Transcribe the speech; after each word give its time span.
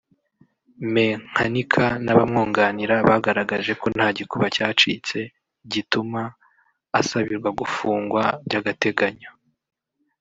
Me 0.93 1.05
Nkanika 1.29 1.85
n’abamwunganira 2.03 2.95
bagaragaje 3.09 3.71
ko 3.81 3.87
nta 3.95 4.07
gikuba 4.17 4.45
cyacitse 4.55 5.19
gituma 5.71 6.21
asabirwa 6.99 7.49
gufungwa 7.59 8.23
by’agategenyo 8.45 9.29